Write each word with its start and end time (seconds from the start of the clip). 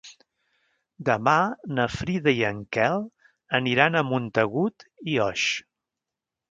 Demà 1.09 1.35
na 1.79 1.85
Frida 1.97 2.33
i 2.39 2.43
en 2.49 2.65
Quel 2.77 3.07
aniran 3.61 4.01
a 4.01 4.05
Montagut 4.13 4.89
i 5.15 5.19
Oix. 5.31 5.49